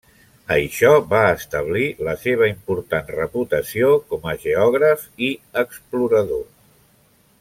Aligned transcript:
Això 0.53 0.93
va 1.09 1.19
establir 1.33 1.83
la 2.07 2.15
seva 2.23 2.47
important 2.51 3.13
reputació 3.19 3.91
com 4.15 4.27
a 4.33 4.37
geògraf 4.47 5.05
i 5.29 5.31
explorador. 5.65 6.43